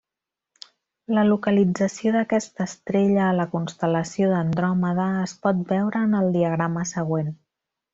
[1.17, 7.35] La localització d'aquesta estrella a la constel·lació d'Andròmeda es pot veure en el diagrama següent.